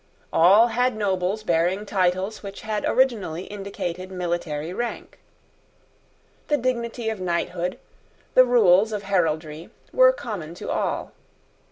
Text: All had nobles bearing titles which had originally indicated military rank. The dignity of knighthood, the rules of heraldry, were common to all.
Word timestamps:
All 0.33 0.69
had 0.69 0.97
nobles 0.97 1.43
bearing 1.43 1.85
titles 1.85 2.41
which 2.41 2.61
had 2.61 2.85
originally 2.85 3.43
indicated 3.43 4.09
military 4.09 4.73
rank. 4.73 5.19
The 6.47 6.57
dignity 6.57 7.11
of 7.11 7.21
knighthood, 7.21 7.77
the 8.33 8.43
rules 8.43 8.93
of 8.93 9.03
heraldry, 9.03 9.69
were 9.93 10.11
common 10.11 10.55
to 10.55 10.71
all. 10.71 11.11